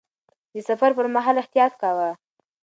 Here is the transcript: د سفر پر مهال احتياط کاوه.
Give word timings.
د 0.53 0.55
سفر 0.69 0.91
پر 0.97 1.05
مهال 1.15 1.35
احتياط 1.39 1.73
کاوه. 1.81 2.09